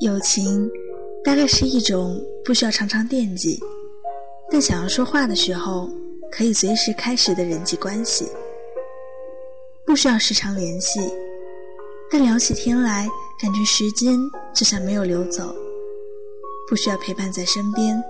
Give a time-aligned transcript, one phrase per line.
[0.00, 0.70] 友情
[1.24, 3.58] 大概是一种不需要常常惦记，
[4.48, 5.90] 但想要说话的时候
[6.30, 8.28] 可以随时开始的人际关系。
[9.84, 11.00] 不需要时常联系，
[12.12, 13.08] 但聊起天来
[13.42, 14.16] 感觉时间
[14.54, 15.52] 就像没有流走。
[16.68, 18.00] 不需要陪伴在身边，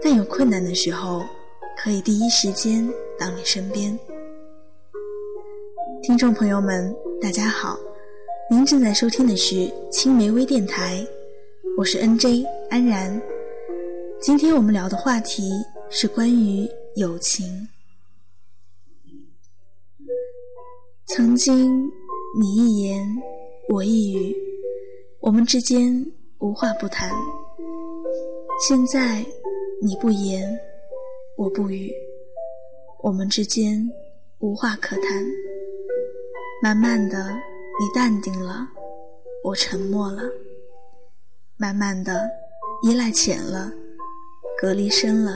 [0.00, 1.24] 但有困难的时候
[1.76, 3.98] 可以第一时间到你身边。
[6.00, 7.76] 听众朋友们，大家好，
[8.48, 11.04] 您正在收听的是青梅微电台，
[11.76, 13.20] 我是 NJ 安然。
[14.20, 15.50] 今天我们聊的话题
[15.90, 17.68] 是关于友情。
[21.06, 21.90] 曾经
[22.38, 23.04] 你一言
[23.68, 24.36] 我一语，
[25.18, 26.06] 我们之间
[26.38, 27.10] 无话不谈。
[28.68, 29.24] 现在
[29.82, 30.56] 你不言
[31.36, 31.92] 我不语，
[33.02, 33.84] 我们之间
[34.38, 35.26] 无话可谈。
[36.62, 37.30] 慢慢的，
[37.80, 38.64] 你淡定了，
[39.42, 40.22] 我沉默了；
[41.64, 42.28] 慢慢的，
[42.82, 43.72] 依赖浅了，
[44.60, 45.32] 隔离深了；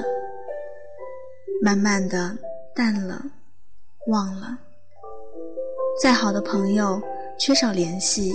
[1.63, 2.37] 慢慢的，
[2.75, 3.19] 淡了，
[4.09, 4.59] 忘了。
[6.03, 7.01] 再好的朋友，
[7.41, 8.35] 缺少联系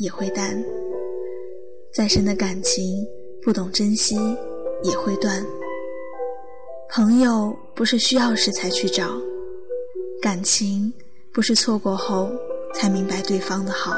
[0.00, 0.60] 也会淡；
[1.94, 3.06] 再深的感情，
[3.40, 4.16] 不懂珍惜
[4.82, 5.40] 也会断。
[6.90, 9.12] 朋友不是需要时才去找，
[10.20, 10.92] 感情。
[11.32, 12.32] 不是错过后
[12.74, 13.92] 才明白对方的好，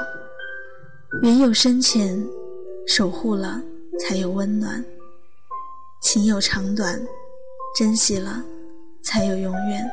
[1.22, 2.22] 缘有深浅，
[2.92, 3.62] 守护了
[4.00, 4.83] 才有温暖；
[6.02, 7.00] 情有长短，
[7.78, 8.44] 珍惜了
[9.00, 9.88] 才有永远。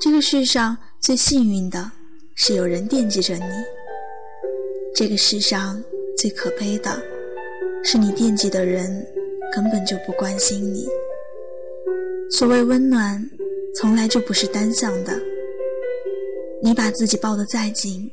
[0.00, 1.90] 这个世上最幸运的
[2.36, 3.42] 是有人惦记着你，
[4.94, 5.82] 这个世上
[6.16, 7.02] 最可悲的
[7.82, 9.04] 是你惦记的人
[9.52, 10.86] 根本就不关心你。
[12.30, 13.28] 所谓温暖，
[13.74, 15.12] 从来就不是单向的。
[16.62, 18.08] 你把自己抱得再紧，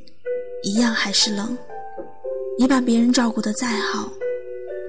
[0.64, 1.56] 一样还是冷；
[2.62, 4.12] 你把别人照顾得再好，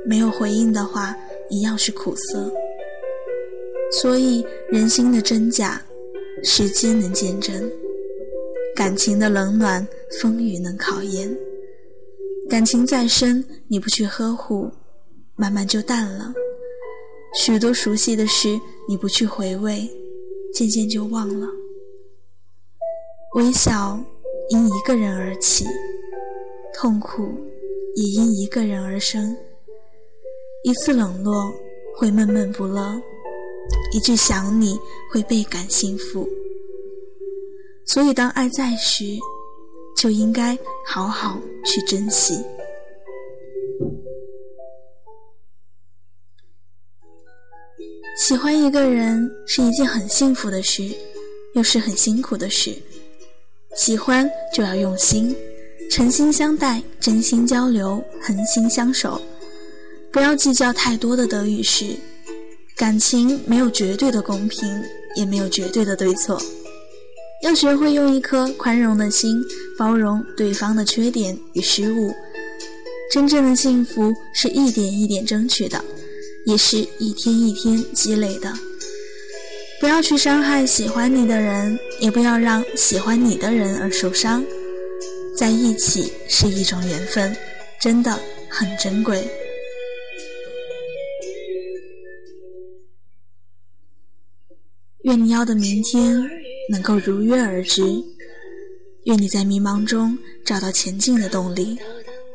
[0.05, 1.17] 没有回应的话，
[1.50, 2.53] 一样是苦涩。
[4.00, 5.81] 所以，人心的真假，
[6.44, 7.63] 时间能见证；
[8.75, 9.88] 感情的冷暖，
[10.22, 11.35] 风雨能考验。
[12.47, 14.69] 感情再深，你不去呵护，
[15.35, 16.31] 慢慢就淡了；
[17.41, 18.50] 许多熟悉的事，
[18.88, 19.90] 你不去回味，
[20.53, 21.47] 渐渐就忘了。
[23.34, 24.00] 微笑
[24.51, 25.66] 因一个人而起，
[26.75, 27.35] 痛苦
[27.95, 29.35] 也因一个人而生。
[30.63, 31.53] 一次冷落
[31.97, 33.01] 会闷闷不乐，
[33.93, 34.79] 一句想你
[35.11, 36.27] 会倍感幸福。
[37.85, 39.03] 所以，当爱在时，
[39.97, 42.41] 就应该好好去珍惜。
[48.17, 50.83] 喜欢一个人是一件很幸福的事，
[51.55, 52.73] 又是很辛苦的事。
[53.75, 55.35] 喜欢就要用心，
[55.93, 59.21] 诚心相待，真心交流，恒心相守，
[60.11, 61.85] 不要计较太多的得与失。
[62.75, 64.67] 感情没有绝对的公平，
[65.15, 66.41] 也没有绝对的对错，
[67.43, 69.39] 要学会用一颗宽容的心
[69.77, 72.11] 包容对方的缺点与失误。
[73.11, 75.79] 真正的幸福是一点一点争取的，
[76.47, 78.51] 也是一天一天积累的。
[79.79, 84.43] 不要去伤害喜欢你的人，也不要让喜欢你的人而受伤。
[85.43, 87.35] 在一起是一种缘分，
[87.77, 88.17] 真的
[88.49, 89.27] 很珍贵。
[95.01, 96.17] 愿你要的明天
[96.71, 97.83] 能够如约而至，
[99.03, 101.77] 愿你在迷茫中找到前进的动力，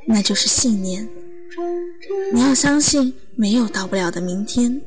[0.07, 1.09] 那就是信念。
[2.35, 4.83] 你要相信，没有到不了的明天。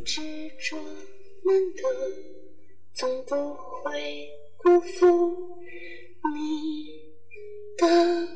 [2.93, 3.35] 总不
[3.83, 4.29] 会
[4.61, 5.57] 辜负
[6.35, 7.00] 你
[7.81, 8.27] 的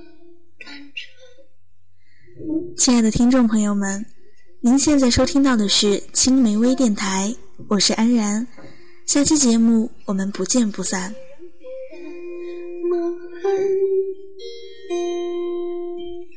[2.75, 4.03] 亲爱的听众朋友们，
[4.61, 7.35] 您现在收听到的是青梅微电台，
[7.67, 8.47] 我是安然。
[9.05, 11.13] 下期节目我们不见不散。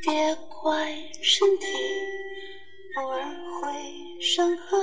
[0.04, 1.66] 别怪身体
[2.99, 3.25] 偶尔
[3.62, 3.72] 会
[4.20, 4.76] 伤害。